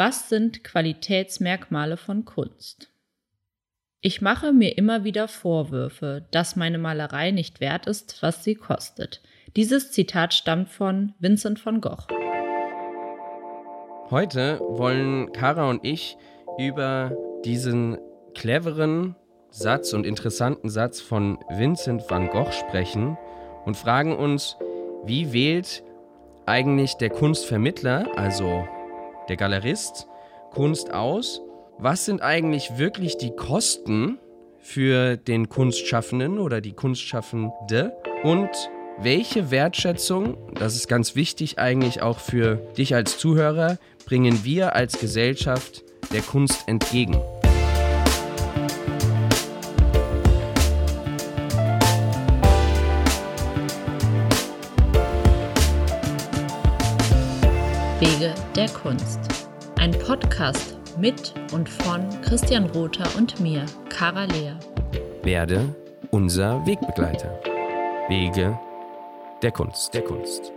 [0.00, 2.92] Was sind Qualitätsmerkmale von Kunst?
[4.00, 9.20] Ich mache mir immer wieder Vorwürfe, dass meine Malerei nicht wert ist, was sie kostet.
[9.56, 12.06] Dieses Zitat stammt von Vincent van Gogh.
[14.08, 16.16] Heute wollen Kara und ich
[16.58, 17.98] über diesen
[18.36, 19.16] cleveren
[19.50, 23.18] Satz und interessanten Satz von Vincent van Gogh sprechen
[23.64, 24.56] und fragen uns,
[25.06, 25.82] wie wählt
[26.46, 28.68] eigentlich der Kunstvermittler, also
[29.28, 30.06] der Galerist,
[30.50, 31.42] Kunst aus?
[31.78, 34.18] Was sind eigentlich wirklich die Kosten
[34.58, 37.96] für den Kunstschaffenden oder die Kunstschaffende?
[38.24, 38.50] Und
[39.00, 44.98] welche Wertschätzung, das ist ganz wichtig eigentlich auch für dich als Zuhörer, bringen wir als
[44.98, 47.16] Gesellschaft der Kunst entgegen?
[58.54, 59.20] Der Kunst.
[59.76, 64.52] Ein Podcast mit und von Christian Rother und mir, Cara Lea.
[65.22, 65.74] Werde
[66.10, 67.40] unser Wegbegleiter.
[68.08, 68.58] Wege
[69.42, 69.94] der Kunst.
[69.94, 70.52] Der Kunst.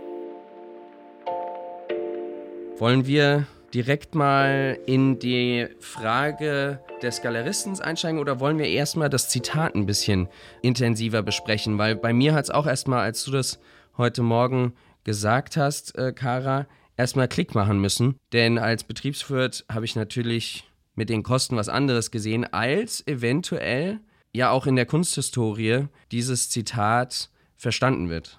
[2.78, 9.28] Wollen wir direkt mal in die Frage des Galeristen einsteigen oder wollen wir erstmal das
[9.28, 10.28] Zitat ein bisschen
[10.62, 11.78] intensiver besprechen?
[11.78, 13.60] Weil bei mir hat es auch erstmal, als du das
[13.96, 14.74] heute Morgen
[15.04, 18.16] gesagt hast, äh, Kara, erstmal Klick machen müssen.
[18.32, 24.00] Denn als Betriebswirt habe ich natürlich mit den Kosten was anderes gesehen, als eventuell
[24.32, 28.38] ja auch in der Kunsthistorie dieses Zitat verstanden wird.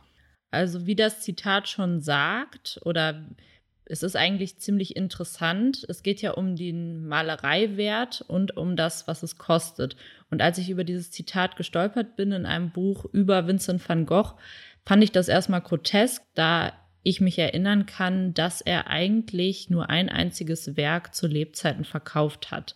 [0.51, 3.27] Also wie das Zitat schon sagt, oder
[3.85, 5.85] es ist eigentlich ziemlich interessant.
[5.89, 9.95] Es geht ja um den Malereiwert und um das, was es kostet.
[10.29, 14.35] Und als ich über dieses Zitat gestolpert bin in einem Buch über Vincent van Gogh,
[14.85, 16.71] fand ich das erstmal grotesk, da
[17.03, 22.75] ich mich erinnern kann, dass er eigentlich nur ein einziges Werk zu Lebzeiten verkauft hat.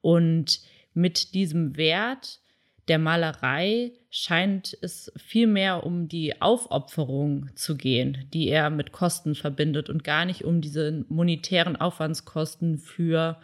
[0.00, 0.60] Und
[0.94, 2.40] mit diesem Wert
[2.88, 9.34] der Malerei scheint es viel mehr um die Aufopferung zu gehen, die er mit Kosten
[9.34, 13.38] verbindet und gar nicht um diese monetären Aufwandskosten für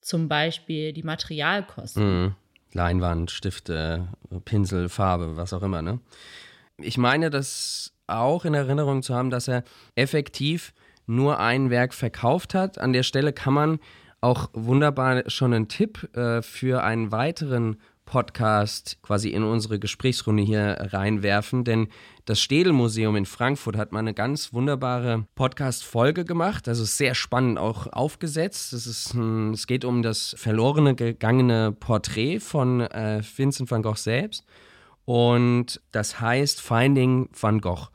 [0.00, 2.22] zum Beispiel die Materialkosten.
[2.22, 2.34] Mhm.
[2.72, 4.08] Leinwand, Stifte,
[4.44, 6.00] Pinsel, Farbe, was auch immer, ne?
[6.76, 9.64] Ich meine, dass auch in Erinnerung zu haben, dass er
[9.94, 10.72] effektiv
[11.06, 12.78] nur ein Werk verkauft hat.
[12.78, 13.78] An der Stelle kann man
[14.20, 20.78] auch wunderbar schon einen Tipp äh, für einen weiteren Podcast quasi in unsere Gesprächsrunde hier
[20.80, 21.88] reinwerfen, denn
[22.24, 27.86] das Städel-Museum in Frankfurt hat mal eine ganz wunderbare Podcast-Folge gemacht, also sehr spannend auch
[27.86, 28.72] aufgesetzt.
[28.72, 34.44] Es, ist, es geht um das verlorene gegangene Porträt von äh, Vincent van Gogh selbst
[35.08, 37.88] und das heißt Finding van Gogh.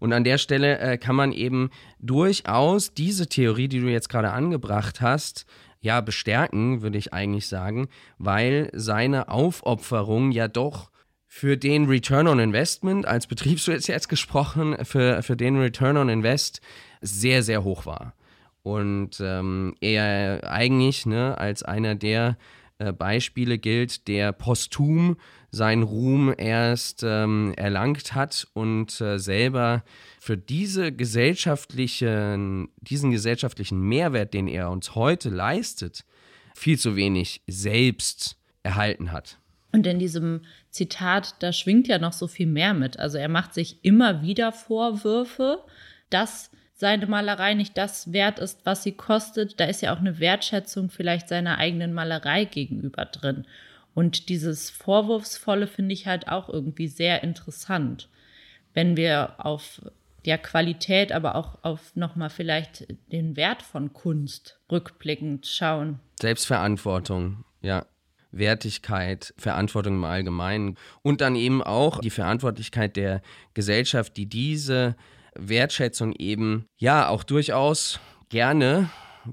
[0.00, 1.70] Und an der Stelle äh, kann man eben
[2.00, 5.46] durchaus diese Theorie, die du jetzt gerade angebracht hast,
[5.80, 7.86] ja, bestärken, würde ich eigentlich sagen,
[8.18, 10.90] weil seine Aufopferung ja doch
[11.28, 16.60] für den Return on Investment, als Betriebswirt jetzt gesprochen, für, für den Return on Invest
[17.00, 18.14] sehr, sehr hoch war.
[18.64, 22.36] Und ähm, er eigentlich ne, als einer der
[22.78, 25.18] äh, Beispiele gilt, der posthum
[25.50, 29.82] seinen Ruhm erst ähm, erlangt hat und äh, selber
[30.20, 36.04] für diese gesellschaftlichen, diesen gesellschaftlichen Mehrwert, den er uns heute leistet,
[36.54, 39.38] viel zu wenig selbst erhalten hat.
[39.72, 42.98] Und in diesem Zitat, da schwingt ja noch so viel mehr mit.
[42.98, 45.64] Also er macht sich immer wieder Vorwürfe,
[46.10, 49.58] dass seine Malerei nicht das wert ist, was sie kostet.
[49.60, 53.46] Da ist ja auch eine Wertschätzung vielleicht seiner eigenen Malerei gegenüber drin.
[53.98, 58.08] Und dieses Vorwurfsvolle finde ich halt auch irgendwie sehr interessant,
[58.72, 59.82] wenn wir auf
[60.24, 65.98] der Qualität, aber auch auf nochmal vielleicht den Wert von Kunst rückblickend schauen.
[66.20, 67.86] Selbstverantwortung, ja.
[68.30, 73.20] Wertigkeit, Verantwortung im Allgemeinen und dann eben auch die Verantwortlichkeit der
[73.54, 74.94] Gesellschaft, die diese
[75.34, 77.98] Wertschätzung eben ja auch durchaus
[78.28, 78.90] gerne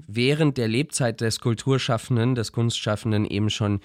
[0.08, 3.80] während der Lebzeit des Kulturschaffenden, des Kunstschaffenden eben schon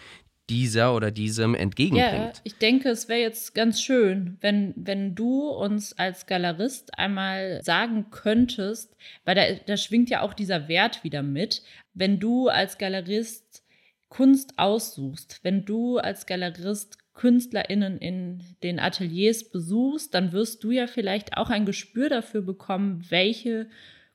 [0.52, 2.36] dieser oder diesem entgegenbringt.
[2.36, 7.64] Ja, ich denke, es wäre jetzt ganz schön, wenn, wenn du uns als Galerist einmal
[7.64, 11.64] sagen könntest, weil da, da schwingt ja auch dieser Wert wieder mit,
[11.94, 13.64] wenn du als Galerist
[14.10, 20.88] Kunst aussuchst, wenn du als Galerist KünstlerInnen in den Ateliers besuchst, dann wirst du ja
[20.88, 23.68] vielleicht auch ein Gespür dafür bekommen, welche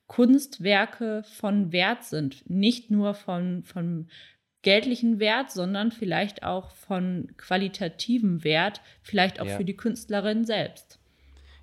[0.05, 2.47] Kunstwerke von Wert sind.
[2.47, 4.07] Nicht nur von, von
[4.61, 9.57] geldlichen Wert, sondern vielleicht auch von qualitativem Wert, vielleicht auch ja.
[9.57, 10.99] für die Künstlerin selbst.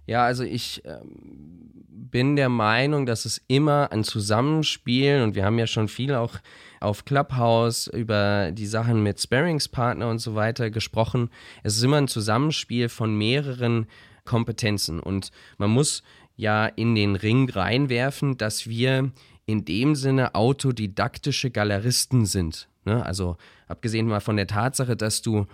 [0.07, 5.59] Ja, also ich ähm, bin der Meinung, dass es immer ein Zusammenspiel und wir haben
[5.59, 6.35] ja schon viel auch
[6.81, 11.31] auf Clubhouse über die Sachen mit Sparingspartner und so weiter gesprochen.
[11.63, 13.87] Es ist immer ein Zusammenspiel von mehreren
[14.25, 16.03] Kompetenzen und man muss
[16.37, 19.11] ja in den Ring reinwerfen, dass wir
[19.47, 22.69] in dem Sinne autodidaktische Galeristen sind.
[22.85, 23.05] Ne?
[23.05, 23.37] Also
[23.69, 25.47] abgesehen mal von der Tatsache, dass du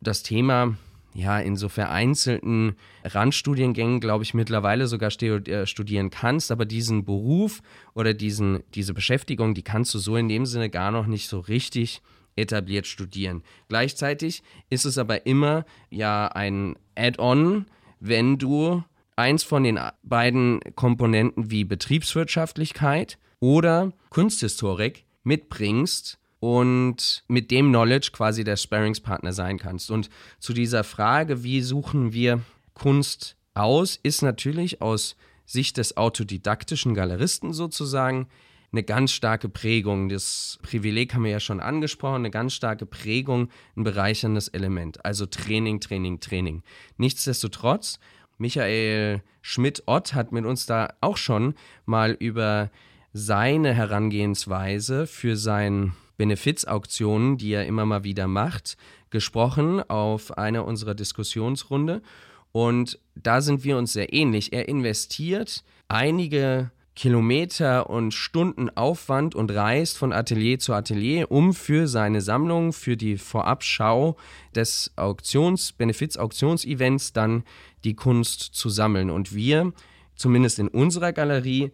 [0.00, 0.76] das Thema
[1.14, 7.62] ja in so vereinzelten Randstudiengängen, glaube ich, mittlerweile sogar äh, studieren kannst, aber diesen Beruf
[7.94, 11.38] oder diesen, diese Beschäftigung, die kannst du so in dem Sinne gar noch nicht so
[11.38, 12.02] richtig
[12.36, 13.42] etabliert studieren.
[13.68, 17.66] Gleichzeitig ist es aber immer ja ein Add-on,
[18.00, 18.82] wenn du
[19.16, 28.44] eins von den beiden Komponenten wie Betriebswirtschaftlichkeit oder Kunsthistorik mitbringst und mit dem Knowledge quasi
[28.44, 29.90] der Sparingspartner sein kannst.
[29.90, 32.42] Und zu dieser Frage, wie suchen wir
[32.74, 38.28] Kunst aus, ist natürlich aus Sicht des autodidaktischen Galeristen sozusagen
[38.72, 40.10] eine ganz starke Prägung.
[40.10, 45.02] Das Privileg haben wir ja schon angesprochen, eine ganz starke Prägung, ein bereicherndes Element.
[45.02, 46.62] Also Training, Training, Training.
[46.98, 47.98] Nichtsdestotrotz
[48.36, 51.54] Michael Schmidt-Ott hat mit uns da auch schon
[51.86, 52.70] mal über
[53.14, 58.76] seine Herangehensweise für sein Benefizauktionen, die er immer mal wieder macht,
[59.10, 62.02] gesprochen auf einer unserer Diskussionsrunde.
[62.52, 64.52] Und da sind wir uns sehr ähnlich.
[64.52, 71.88] Er investiert einige Kilometer und Stunden Aufwand und reist von Atelier zu Atelier, um für
[71.88, 74.16] seine Sammlung, für die Vorabschau
[74.54, 77.42] des Auktions, Benefiz-Auktionsevents dann
[77.82, 79.10] die Kunst zu sammeln.
[79.10, 79.72] Und wir,
[80.14, 81.72] zumindest in unserer Galerie,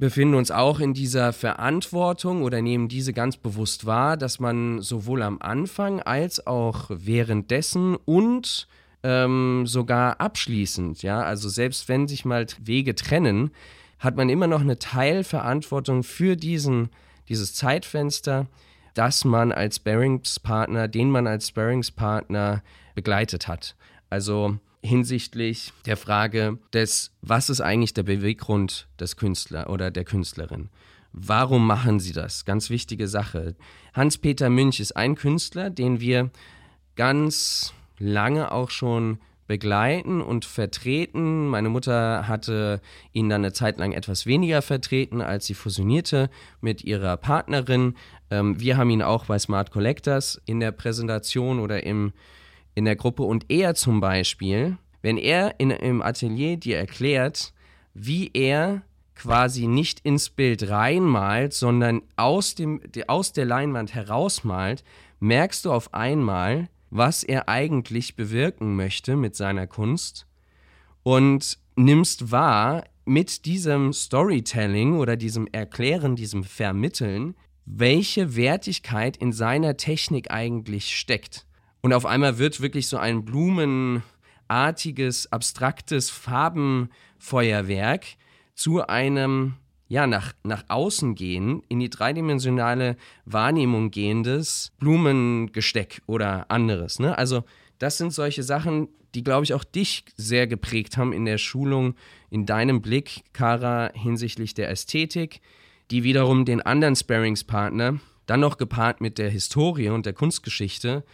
[0.00, 5.22] befinden uns auch in dieser Verantwortung oder nehmen diese ganz bewusst wahr, dass man sowohl
[5.22, 8.66] am Anfang als auch währenddessen und
[9.02, 13.50] ähm, sogar abschließend, ja, also selbst wenn sich mal Wege trennen,
[13.98, 16.88] hat man immer noch eine Teilverantwortung für diesen,
[17.28, 18.46] dieses Zeitfenster,
[18.94, 22.62] das man als Bearingspartner, den man als Bearingspartner
[22.94, 23.76] begleitet hat.
[24.08, 30.70] Also hinsichtlich der Frage des, was ist eigentlich der Beweggrund des Künstlers oder der Künstlerin?
[31.12, 32.44] Warum machen sie das?
[32.44, 33.56] Ganz wichtige Sache.
[33.94, 36.30] Hans-Peter Münch ist ein Künstler, den wir
[36.94, 39.18] ganz lange auch schon
[39.50, 41.48] begleiten und vertreten.
[41.48, 42.80] Meine Mutter hatte
[43.12, 46.30] ihn dann eine Zeit lang etwas weniger vertreten, als sie fusionierte
[46.60, 47.96] mit ihrer Partnerin.
[48.30, 52.12] Ähm, wir haben ihn auch bei Smart Collectors in der Präsentation oder im
[52.74, 57.52] in der Gruppe und er zum Beispiel, wenn er in, im Atelier dir erklärt,
[57.94, 58.82] wie er
[59.14, 64.82] quasi nicht ins Bild reinmalt, sondern aus, dem, aus der Leinwand herausmalt,
[65.18, 70.26] merkst du auf einmal, was er eigentlich bewirken möchte mit seiner Kunst
[71.02, 77.34] und nimmst wahr mit diesem Storytelling oder diesem Erklären, diesem Vermitteln,
[77.64, 81.46] welche Wertigkeit in seiner Technik eigentlich steckt.
[81.82, 88.04] Und auf einmal wird wirklich so ein blumenartiges, abstraktes Farbenfeuerwerk
[88.54, 89.54] zu einem,
[89.88, 96.98] ja, nach, nach außen gehen, in die dreidimensionale Wahrnehmung gehendes Blumengesteck oder anderes.
[96.98, 97.16] Ne?
[97.16, 97.44] Also,
[97.78, 101.94] das sind solche Sachen, die, glaube ich, auch dich sehr geprägt haben in der Schulung,
[102.28, 105.40] in deinem Blick, Kara, hinsichtlich der Ästhetik,
[105.90, 111.04] die wiederum den anderen Sparingspartner, dann noch gepaart mit der Historie und der Kunstgeschichte,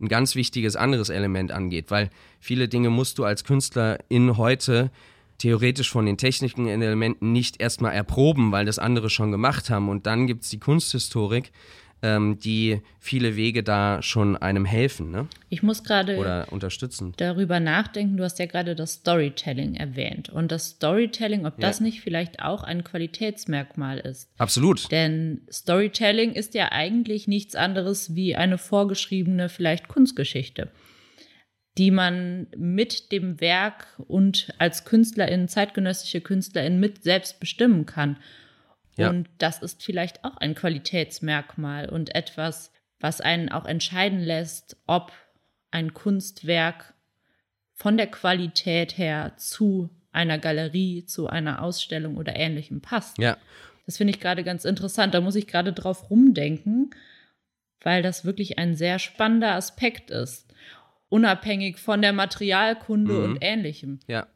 [0.00, 2.10] ein ganz wichtiges anderes Element angeht, weil
[2.40, 4.90] viele Dinge musst du als Künstler in heute
[5.38, 9.88] theoretisch von den technischen Elementen nicht erstmal erproben, weil das andere schon gemacht haben.
[9.88, 11.52] Und dann gibt es die Kunsthistorik,
[12.02, 15.10] ähm, die viele Wege da schon einem helfen.
[15.10, 15.28] Ne?
[15.48, 17.14] Ich muss gerade oder unterstützen.
[17.16, 18.16] darüber nachdenken.
[18.16, 21.68] Du hast ja gerade das Storytelling erwähnt und das Storytelling, ob ja.
[21.68, 24.28] das nicht vielleicht auch ein Qualitätsmerkmal ist.
[24.38, 24.90] Absolut.
[24.92, 30.70] Denn Storytelling ist ja eigentlich nichts anderes wie eine vorgeschriebene vielleicht Kunstgeschichte
[31.78, 38.16] die man mit dem Werk und als Künstlerin, zeitgenössische Künstlerin mit selbst bestimmen kann.
[38.96, 39.10] Ja.
[39.10, 45.12] Und das ist vielleicht auch ein Qualitätsmerkmal und etwas, was einen auch entscheiden lässt, ob
[45.70, 46.94] ein Kunstwerk
[47.74, 53.18] von der Qualität her zu einer Galerie, zu einer Ausstellung oder ähnlichem passt.
[53.18, 53.36] Ja.
[53.84, 55.14] Das finde ich gerade ganz interessant.
[55.14, 56.90] Da muss ich gerade drauf rumdenken,
[57.82, 60.52] weil das wirklich ein sehr spannender Aspekt ist.
[61.08, 63.24] Unabhängig von der Materialkunde mhm.
[63.24, 64.00] und ähnlichem.
[64.08, 64.26] Ja.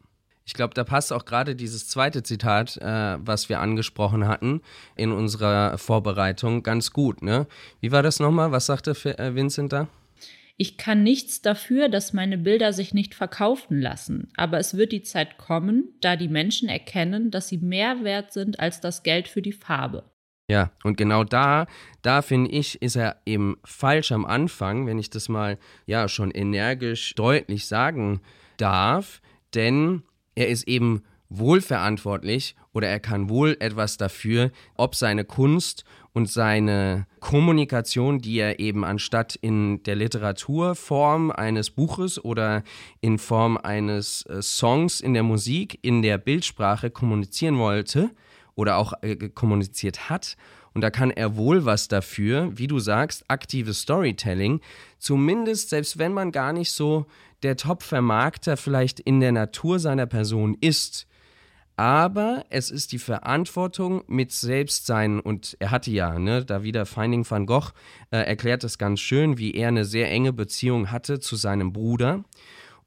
[0.44, 4.62] Ich glaube, da passt auch gerade dieses zweite Zitat, äh, was wir angesprochen hatten
[4.96, 7.22] in unserer Vorbereitung, ganz gut.
[7.22, 7.46] Ne?
[7.80, 8.50] Wie war das nochmal?
[8.50, 9.88] Was sagte äh, Vincent da?
[10.60, 15.00] ich kann nichts dafür, dass meine Bilder sich nicht verkaufen lassen, aber es wird die
[15.00, 19.40] Zeit kommen, da die Menschen erkennen, dass sie mehr wert sind als das Geld für
[19.40, 20.04] die Farbe.
[20.50, 21.66] Ja, und genau da,
[22.02, 25.56] da finde ich, ist er eben falsch am Anfang, wenn ich das mal
[25.86, 28.20] ja schon energisch deutlich sagen
[28.58, 29.22] darf,
[29.54, 30.02] denn
[30.34, 36.28] er ist eben wohl verantwortlich oder er kann wohl etwas dafür, ob seine Kunst und
[36.28, 42.64] seine Kommunikation, die er eben anstatt in der Literaturform eines Buches oder
[43.00, 48.10] in Form eines äh, Songs in der Musik, in der Bildsprache kommunizieren wollte
[48.56, 50.36] oder auch äh, kommuniziert hat.
[50.72, 54.60] Und da kann er wohl was dafür, wie du sagst, aktives Storytelling.
[55.00, 57.06] Zumindest, selbst wenn man gar nicht so
[57.42, 61.06] der Top-Vermarkter vielleicht in der Natur seiner Person ist,
[61.76, 67.28] aber es ist die Verantwortung mit Selbstsein und er hatte ja, ne, da wieder Finding
[67.28, 67.72] van Gogh
[68.10, 72.22] äh, erklärt es ganz schön, wie er eine sehr enge Beziehung hatte zu seinem Bruder.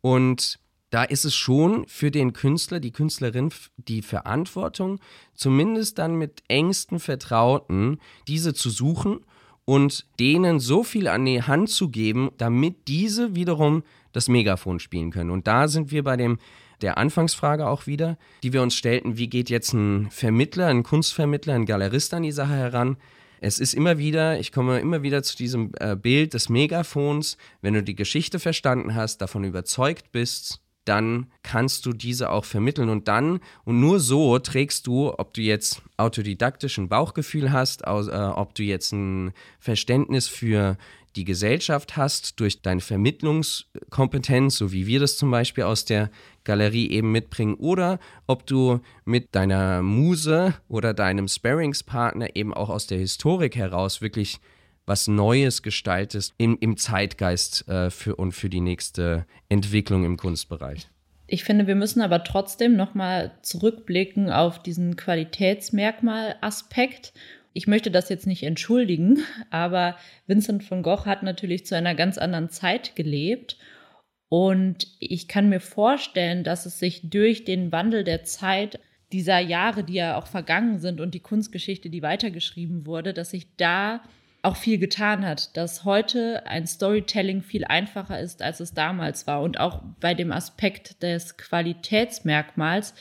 [0.02, 0.60] Und
[0.92, 5.00] da ist es schon für den Künstler, die Künstlerin die Verantwortung,
[5.34, 9.22] zumindest dann mit engsten Vertrauten, diese zu suchen
[9.66, 15.12] und denen so viel an die Hand zu geben, damit diese wiederum das Megafon spielen
[15.12, 15.32] können.
[15.32, 16.38] Und da sind wir bei dem
[16.82, 21.54] der Anfangsfrage auch wieder, die wir uns stellten, wie geht jetzt ein Vermittler, ein Kunstvermittler,
[21.54, 22.98] ein Galerist an die Sache heran?
[23.40, 27.74] Es ist immer wieder, ich komme immer wieder zu diesem äh, Bild des Megafons, wenn
[27.74, 32.90] du die Geschichte verstanden hast, davon überzeugt bist, dann kannst du diese auch vermitteln.
[32.90, 38.08] Und dann und nur so trägst du, ob du jetzt autodidaktisch ein Bauchgefühl hast, aus,
[38.08, 40.78] äh, ob du jetzt ein Verständnis für
[41.16, 46.10] die Gesellschaft hast durch deine Vermittlungskompetenz, so wie wir das zum Beispiel aus der
[46.44, 52.88] Galerie eben mitbringen, oder ob du mit deiner Muse oder deinem Sparringspartner eben auch aus
[52.88, 54.40] der Historik heraus wirklich
[54.86, 60.88] was Neues gestaltest im, im Zeitgeist äh, für, und für die nächste Entwicklung im Kunstbereich.
[61.28, 67.14] Ich finde, wir müssen aber trotzdem nochmal zurückblicken auf diesen Qualitätsmerkmal-Aspekt
[67.54, 69.20] ich möchte das jetzt nicht entschuldigen,
[69.52, 73.58] aber Vincent von Gogh hat natürlich zu einer ganz anderen Zeit gelebt.
[74.28, 78.80] Und ich kann mir vorstellen, dass es sich durch den Wandel der Zeit
[79.12, 83.56] dieser Jahre, die ja auch vergangen sind und die Kunstgeschichte, die weitergeschrieben wurde, dass sich
[83.58, 84.02] da
[84.44, 89.42] auch viel getan hat, dass heute ein Storytelling viel einfacher ist, als es damals war.
[89.42, 92.94] Und auch bei dem Aspekt des Qualitätsmerkmals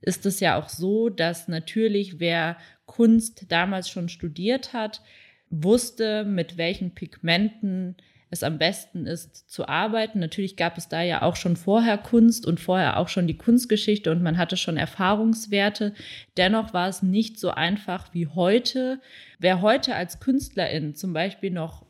[0.00, 5.02] ist es ja auch so, dass natürlich wer Kunst damals schon studiert hat,
[5.50, 7.96] wusste, mit welchen Pigmenten
[8.36, 10.20] es am besten ist zu arbeiten.
[10.20, 14.10] Natürlich gab es da ja auch schon vorher Kunst und vorher auch schon die Kunstgeschichte
[14.10, 15.94] und man hatte schon Erfahrungswerte.
[16.36, 19.00] Dennoch war es nicht so einfach wie heute.
[19.38, 21.84] Wer heute als Künstlerin zum Beispiel noch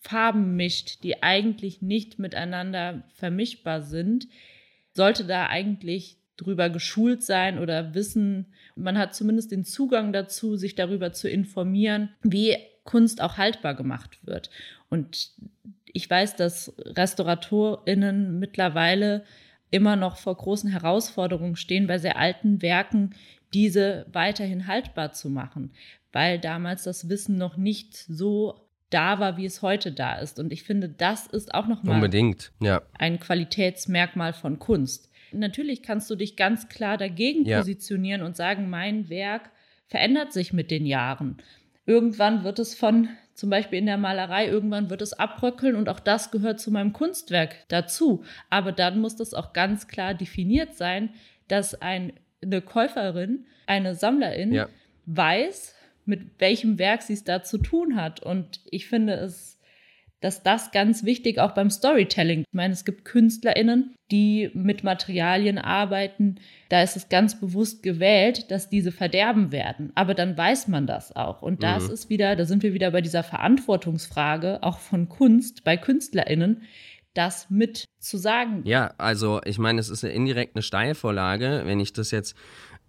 [0.00, 4.28] Farben mischt, die eigentlich nicht miteinander vermischbar sind,
[4.92, 10.74] sollte da eigentlich drüber geschult sein oder wissen, man hat zumindest den Zugang dazu, sich
[10.74, 14.50] darüber zu informieren, wie Kunst auch haltbar gemacht wird.
[14.88, 15.32] Und
[15.96, 19.24] ich weiß, dass RestauratorInnen mittlerweile
[19.70, 23.14] immer noch vor großen Herausforderungen stehen, bei sehr alten Werken
[23.54, 25.72] diese weiterhin haltbar zu machen,
[26.12, 30.38] weil damals das Wissen noch nicht so da war, wie es heute da ist.
[30.38, 32.82] Und ich finde, das ist auch nochmal Unbedingt, ja.
[32.98, 35.10] ein Qualitätsmerkmal von Kunst.
[35.32, 37.58] Natürlich kannst du dich ganz klar dagegen ja.
[37.58, 39.50] positionieren und sagen, mein Werk
[39.86, 41.38] verändert sich mit den Jahren.
[41.86, 46.00] Irgendwann wird es von, zum Beispiel in der Malerei, irgendwann wird es abbröckeln und auch
[46.00, 48.24] das gehört zu meinem Kunstwerk dazu.
[48.48, 51.10] Aber dann muss das auch ganz klar definiert sein,
[51.46, 54.68] dass ein, eine Käuferin, eine Sammlerin ja.
[55.04, 55.74] weiß,
[56.06, 58.20] mit welchem Werk sie es da zu tun hat.
[58.20, 59.55] Und ich finde es
[60.26, 62.40] dass das ganz wichtig auch beim Storytelling.
[62.40, 66.40] Ich meine, es gibt KünstlerInnen, die mit Materialien arbeiten.
[66.68, 69.92] Da ist es ganz bewusst gewählt, dass diese verderben werden.
[69.94, 71.42] Aber dann weiß man das auch.
[71.42, 71.94] Und das mhm.
[71.94, 76.62] ist wieder, da sind wir wieder bei dieser Verantwortungsfrage auch von Kunst bei KünstlerInnen,
[77.14, 78.62] das mit zu sagen.
[78.64, 82.34] Ja, also ich meine, es ist eine indirekt eine Steilvorlage, wenn ich das jetzt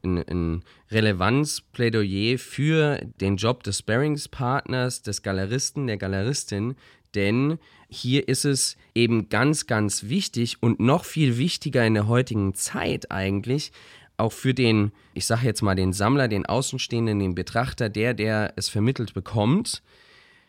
[0.04, 6.76] ein, ein Relevanzplädoyer für den Job des Sparringspartners, des Galeristen, der Galeristin,
[7.16, 7.58] denn
[7.90, 13.12] hier ist es eben ganz, ganz wichtig und noch viel wichtiger in der heutigen Zeit
[13.12, 13.72] eigentlich,
[14.18, 18.54] auch für den, ich sage jetzt mal den Sammler, den Außenstehenden, den Betrachter, der, der
[18.56, 19.84] es vermittelt bekommt,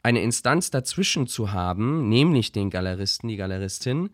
[0.03, 4.11] eine Instanz dazwischen zu haben, nämlich den Galeristen, die Galeristin,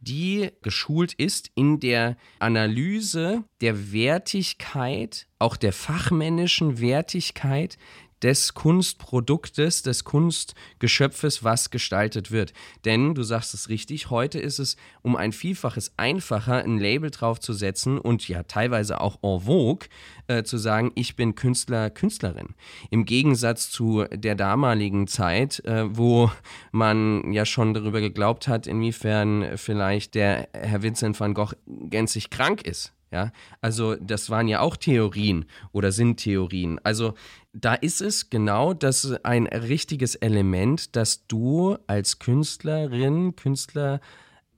[0.00, 7.78] die geschult ist in der Analyse der Wertigkeit, auch der fachmännischen Wertigkeit
[8.22, 12.52] des Kunstproduktes, des Kunstgeschöpfes, was gestaltet wird.
[12.84, 17.98] Denn, du sagst es richtig, heute ist es um ein Vielfaches einfacher, ein Label draufzusetzen
[17.98, 19.88] und ja teilweise auch en vogue
[20.28, 22.54] äh, zu sagen, ich bin Künstler, Künstlerin.
[22.90, 26.30] Im Gegensatz zu der damaligen Zeit, äh, wo
[26.70, 32.62] man ja schon darüber geglaubt hat, inwiefern vielleicht der Herr Vincent van Gogh gänzlich krank
[32.62, 32.92] ist.
[33.12, 36.80] Ja, also das waren ja auch Theorien oder sind Theorien.
[36.82, 37.12] Also
[37.52, 44.00] da ist es genau das ein richtiges Element, dass du als Künstlerin, Künstler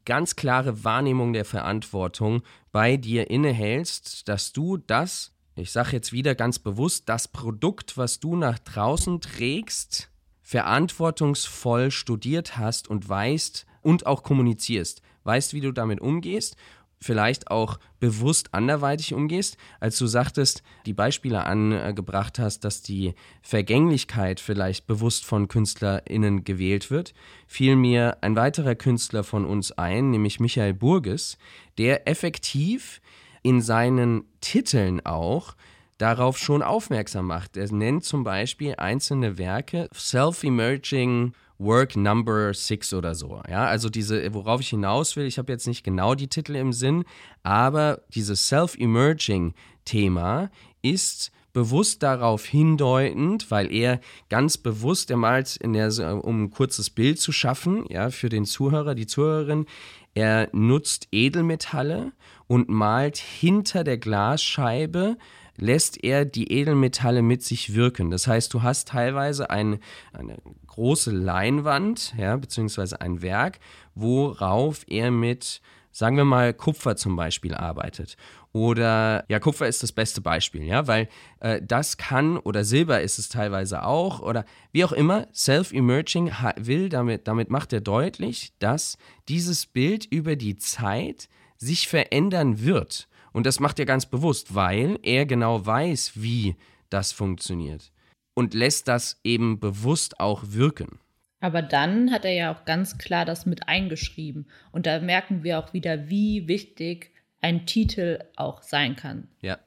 [0.04, 6.37] ganz klare Wahrnehmung der Verantwortung bei dir innehältst, dass du das, ich sage jetzt wieder
[6.37, 10.11] ganz bewusst, das Produkt, was du nach draußen trägst,
[10.42, 16.56] verantwortungsvoll studiert hast und weißt und auch kommunizierst, weißt, wie du damit umgehst
[17.04, 24.40] vielleicht auch bewusst anderweitig umgehst, als du sagtest, die Beispiele angebracht hast, dass die Vergänglichkeit
[24.40, 27.12] vielleicht bewusst von KünstlerInnen gewählt wird,
[27.46, 31.37] fiel mir ein weiterer Künstler von uns ein, nämlich Michael Burges,
[31.76, 33.02] der effektiv
[33.42, 35.54] in seinen Titeln auch
[35.99, 37.58] darauf schon aufmerksam macht.
[37.58, 43.40] Er nennt zum Beispiel einzelne Werke Self-Emerging Work Number Six oder so.
[43.49, 46.73] Ja, also diese, worauf ich hinaus will, ich habe jetzt nicht genau die Titel im
[46.73, 47.04] Sinn,
[47.42, 50.50] aber dieses Self-Emerging-Thema
[50.82, 57.20] ist bewusst darauf hindeutend, weil er ganz bewusst, er malt der, um ein kurzes Bild
[57.20, 59.66] zu schaffen, ja, für den Zuhörer, die Zuhörerin,
[60.14, 62.12] er nutzt Edelmetalle
[62.46, 65.16] und malt hinter der Glasscheibe
[65.56, 68.11] lässt er die Edelmetalle mit sich wirken.
[68.11, 69.78] Das heißt, du hast teilweise ein,
[70.12, 73.61] eine große Leinwand, ja, beziehungsweise ein Werk,
[73.94, 75.61] worauf er mit,
[75.92, 78.16] sagen wir mal, Kupfer zum Beispiel arbeitet.
[78.52, 81.08] Oder ja, Kupfer ist das beste Beispiel, ja, weil
[81.40, 86.88] äh, das kann, oder Silber ist es teilweise auch, oder wie auch immer, Self-Emerging will,
[86.88, 88.96] damit, damit macht er deutlich, dass
[89.28, 93.08] dieses Bild über die Zeit sich verändern wird.
[93.34, 96.54] Und das macht er ganz bewusst, weil er genau weiß, wie
[96.88, 97.90] das funktioniert.
[98.34, 101.00] Und lässt das eben bewusst auch wirken.
[101.40, 104.47] Aber dann hat er ja auch ganz klar das mit eingeschrieben.
[104.70, 109.28] Und da merken wir auch wieder, wie wichtig ein Titel auch sein kann.
[109.42, 109.58] Ja.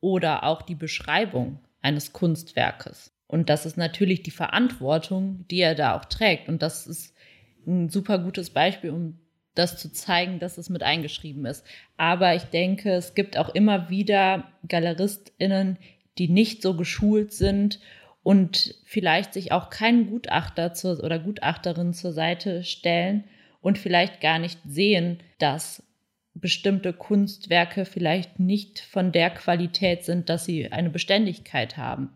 [0.00, 3.12] Oder auch die Beschreibung eines Kunstwerkes.
[3.26, 6.48] Und das ist natürlich die Verantwortung, die er da auch trägt.
[6.48, 7.12] Und das ist
[7.66, 9.18] ein super gutes Beispiel, um
[9.56, 11.66] das zu zeigen, dass es mit eingeschrieben ist.
[11.96, 15.78] Aber ich denke, es gibt auch immer wieder GaleristInnen,
[16.18, 17.80] die nicht so geschult sind
[18.22, 23.24] und vielleicht sich auch keinen Gutachter zur, oder Gutachterin zur Seite stellen
[23.60, 25.82] und vielleicht gar nicht sehen, dass
[26.34, 32.10] bestimmte Kunstwerke vielleicht nicht von der Qualität sind, dass sie eine Beständigkeit haben.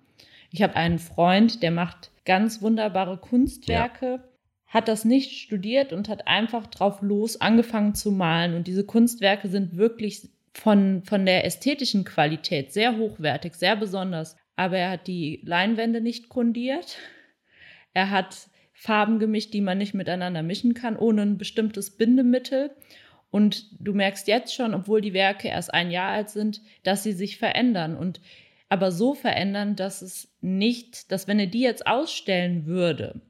[0.51, 4.07] Ich habe einen Freund, der macht ganz wunderbare Kunstwerke.
[4.07, 4.30] Ja
[4.71, 8.55] hat das nicht studiert und hat einfach drauf los angefangen zu malen.
[8.55, 14.37] Und diese Kunstwerke sind wirklich von, von der ästhetischen Qualität sehr hochwertig, sehr besonders.
[14.55, 16.99] Aber er hat die Leinwände nicht grundiert.
[17.95, 22.71] Er hat Farben gemischt, die man nicht miteinander mischen kann, ohne ein bestimmtes Bindemittel.
[23.33, 27.13] Und du merkst jetzt schon, obwohl die Werke erst ein Jahr alt sind, dass sie
[27.13, 28.21] sich verändern und
[28.69, 33.21] aber so verändern, dass es nicht, dass wenn er die jetzt ausstellen würde,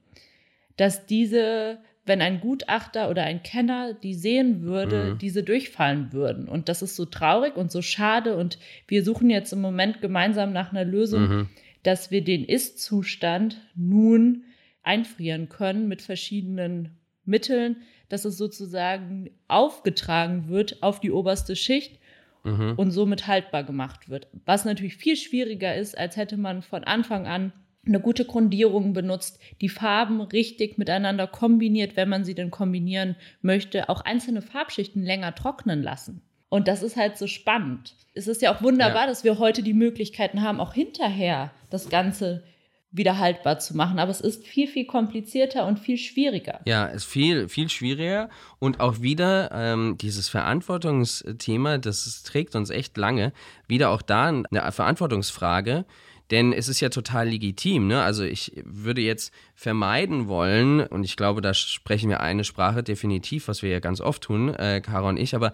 [0.81, 5.17] dass diese, wenn ein Gutachter oder ein Kenner die sehen würde, mhm.
[5.19, 6.49] diese durchfallen würden.
[6.49, 8.35] Und das ist so traurig und so schade.
[8.35, 11.49] Und wir suchen jetzt im Moment gemeinsam nach einer Lösung, mhm.
[11.83, 14.45] dass wir den Ist-Zustand nun
[14.81, 17.75] einfrieren können mit verschiedenen Mitteln,
[18.09, 21.99] dass es sozusagen aufgetragen wird auf die oberste Schicht
[22.43, 22.73] mhm.
[22.75, 24.29] und somit haltbar gemacht wird.
[24.45, 27.53] Was natürlich viel schwieriger ist, als hätte man von Anfang an
[27.85, 33.89] eine gute Grundierung benutzt, die Farben richtig miteinander kombiniert, wenn man sie denn kombinieren möchte,
[33.89, 36.21] auch einzelne Farbschichten länger trocknen lassen.
[36.49, 37.95] Und das ist halt so spannend.
[38.13, 39.07] Es ist ja auch wunderbar, ja.
[39.07, 42.43] dass wir heute die Möglichkeiten haben, auch hinterher das Ganze
[42.91, 43.99] wieder haltbar zu machen.
[43.99, 46.59] Aber es ist viel, viel komplizierter und viel schwieriger.
[46.65, 48.29] Ja, es ist viel, viel schwieriger.
[48.59, 53.31] Und auch wieder ähm, dieses Verantwortungsthema, das trägt uns echt lange.
[53.67, 55.85] Wieder auch da eine Verantwortungsfrage
[56.31, 57.87] denn es ist ja total legitim.
[57.87, 58.01] Ne?
[58.01, 63.47] Also ich würde jetzt vermeiden wollen, und ich glaube, da sprechen wir eine Sprache definitiv,
[63.47, 65.53] was wir ja ganz oft tun, äh, Caro und ich, aber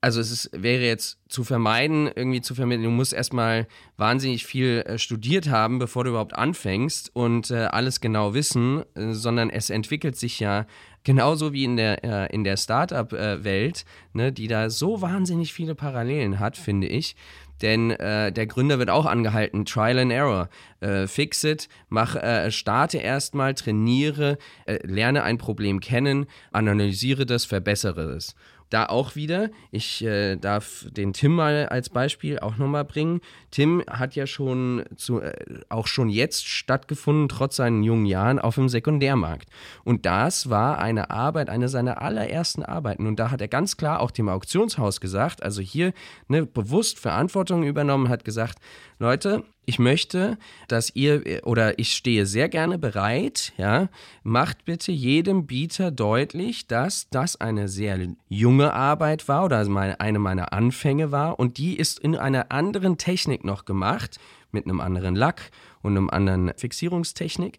[0.00, 4.84] also es ist, wäre jetzt zu vermeiden, irgendwie zu vermitteln, du musst erstmal wahnsinnig viel
[4.86, 9.70] äh, studiert haben, bevor du überhaupt anfängst und äh, alles genau wissen, äh, sondern es
[9.70, 10.66] entwickelt sich ja
[11.02, 16.38] genauso wie in der, äh, in der Startup-Welt, ne, die da so wahnsinnig viele Parallelen
[16.38, 17.16] hat, finde ich,
[17.62, 20.48] Denn äh, der Gründer wird auch angehalten, Trial and Error.
[20.80, 27.44] Äh, fix it, mach, äh, starte erstmal, trainiere, äh, lerne ein Problem kennen, analysiere das,
[27.44, 28.34] verbessere es
[28.70, 33.20] da auch wieder, ich äh, darf den Tim mal als Beispiel auch nochmal bringen.
[33.50, 35.32] Tim hat ja schon zu, äh,
[35.68, 39.48] auch schon jetzt stattgefunden, trotz seinen jungen Jahren, auf dem Sekundärmarkt.
[39.84, 43.06] Und das war eine Arbeit, eine seiner allerersten Arbeiten.
[43.06, 45.92] Und da hat er ganz klar auch dem Auktionshaus gesagt, also hier
[46.28, 48.58] ne, bewusst Verantwortung übernommen, hat gesagt,
[49.00, 53.90] Leute, ich möchte, dass ihr oder ich stehe sehr gerne bereit, ja,
[54.24, 59.58] macht bitte jedem Bieter deutlich, dass das eine sehr junge Arbeit war oder
[60.00, 64.18] eine meiner Anfänge war und die ist in einer anderen Technik noch gemacht,
[64.50, 65.50] mit einem anderen Lack
[65.82, 67.58] und einem anderen Fixierungstechnik.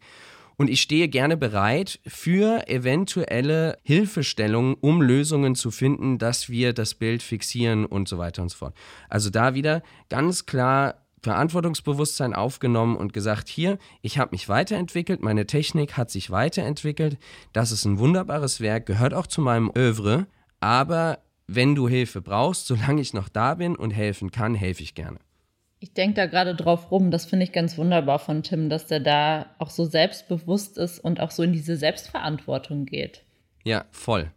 [0.58, 6.96] Und ich stehe gerne bereit für eventuelle Hilfestellungen, um Lösungen zu finden, dass wir das
[6.96, 8.76] Bild fixieren und so weiter und so fort.
[9.08, 15.46] Also da wieder ganz klar Verantwortungsbewusstsein aufgenommen und gesagt, hier, ich habe mich weiterentwickelt, meine
[15.46, 17.18] Technik hat sich weiterentwickelt,
[17.54, 20.28] das ist ein wunderbares Werk, gehört auch zu meinem Övre,
[20.60, 24.96] aber wenn du Hilfe brauchst, solange ich noch da bin und helfen kann, helfe ich
[24.96, 25.20] gerne.
[25.80, 29.00] Ich denke da gerade drauf rum, das finde ich ganz wunderbar von Tim, dass der
[29.00, 33.24] da auch so selbstbewusst ist und auch so in diese Selbstverantwortung geht.
[33.64, 34.32] Ja, voll.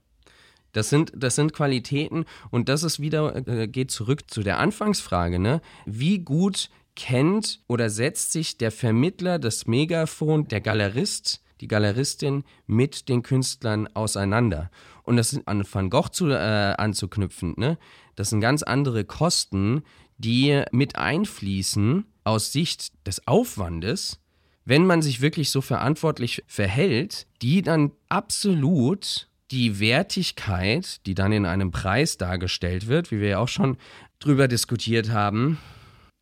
[0.73, 5.39] Das sind, das sind Qualitäten und das ist wieder, äh, geht zurück zu der Anfangsfrage,
[5.39, 5.61] ne?
[5.85, 13.09] Wie gut kennt oder setzt sich der Vermittler, das Megafon, der Galerist, die Galeristin mit
[13.09, 14.71] den Künstlern auseinander?
[15.03, 17.79] Und das sind an Van Gogh zu, äh, anzuknüpfen, ne?
[18.17, 19.83] Das sind ganz andere Kosten,
[20.17, 24.21] die mit einfließen aus Sicht des Aufwandes,
[24.65, 31.47] wenn man sich wirklich so verantwortlich verhält, die dann absolut die Wertigkeit, die dann in
[31.47, 33.77] einem Preis dargestellt wird, wie wir ja auch schon
[34.19, 35.59] drüber diskutiert haben,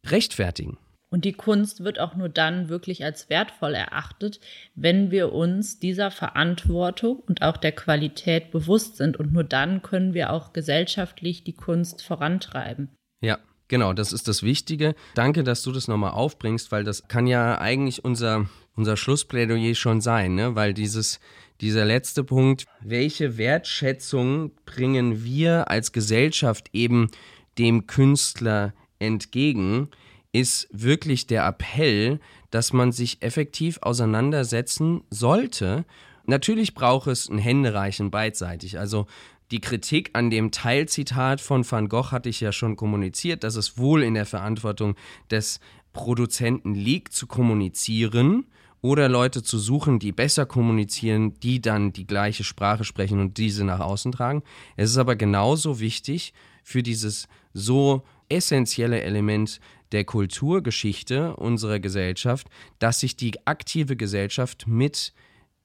[0.07, 0.77] rechtfertigen.
[1.13, 4.41] Und die Kunst wird auch nur dann wirklich als wertvoll erachtet,
[4.77, 9.17] wenn wir uns dieser Verantwortung und auch der Qualität bewusst sind.
[9.17, 12.91] Und nur dann können wir auch gesellschaftlich die Kunst vorantreiben.
[13.23, 13.39] Ja,
[13.71, 14.95] genau, das ist das Wichtige.
[15.15, 20.03] Danke, dass du das nochmal aufbringst, weil das kann ja eigentlich unser, unser Schlussplädoyer schon
[20.03, 20.55] sein, ne?
[20.55, 21.21] weil dieses,
[21.63, 27.11] dieser letzte Punkt, welche Wertschätzung bringen wir als Gesellschaft eben
[27.57, 29.89] dem Künstler entgegen,
[30.33, 35.85] ist wirklich der Appell, dass man sich effektiv auseinandersetzen sollte.
[36.27, 38.79] Natürlich braucht es ein Händereichen beidseitig.
[38.79, 39.07] Also
[39.51, 43.79] die Kritik an dem Teilzitat von Van Gogh hatte ich ja schon kommuniziert, dass es
[43.79, 44.95] wohl in der Verantwortung
[45.31, 45.61] des
[45.93, 48.47] Produzenten liegt, zu kommunizieren
[48.81, 53.65] oder Leute zu suchen, die besser kommunizieren, die dann die gleiche Sprache sprechen und diese
[53.65, 54.43] nach außen tragen.
[54.77, 56.33] Es ist aber genauso wichtig
[56.63, 59.61] für dieses so essentielle Element
[59.93, 65.13] der Kulturgeschichte unserer Gesellschaft, dass sich die aktive Gesellschaft mit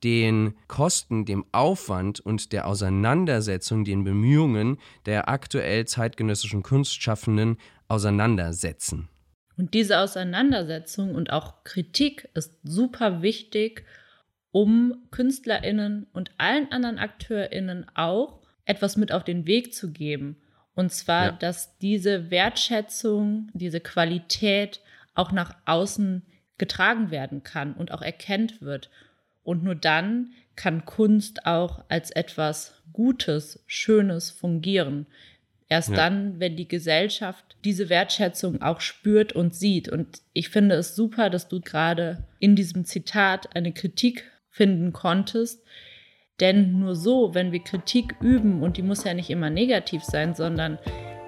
[0.04, 9.10] den Kosten, dem Aufwand und der Auseinandersetzung, den Bemühungen der aktuell zeitgenössischen Kunstschaffenden auseinandersetzen.
[9.58, 13.86] Und diese Auseinandersetzung und auch Kritik ist super wichtig,
[14.52, 20.38] um Künstlerinnen und allen anderen Akteurinnen auch etwas mit auf den Weg zu geben.
[20.76, 21.32] Und zwar, ja.
[21.32, 24.82] dass diese Wertschätzung, diese Qualität
[25.14, 26.24] auch nach außen
[26.58, 28.90] getragen werden kann und auch erkennt wird.
[29.46, 35.06] Und nur dann kann Kunst auch als etwas Gutes, Schönes fungieren.
[35.70, 35.96] Erst ja.
[35.96, 39.88] dann, wenn die Gesellschaft diese Wertschätzung auch spürt und sieht.
[39.88, 45.64] Und ich finde es super, dass du gerade in diesem Zitat eine Kritik finden konntest.
[46.40, 50.36] Denn nur so, wenn wir Kritik üben, und die muss ja nicht immer negativ sein,
[50.36, 50.80] sondern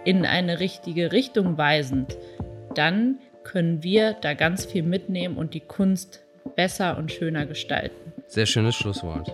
[0.06, 2.18] in eine richtige Richtung weisend,
[2.76, 6.24] dann können wir da ganz viel mitnehmen und die Kunst
[6.56, 8.07] besser und schöner gestalten.
[8.28, 9.34] Sehr schönes Schlusswort.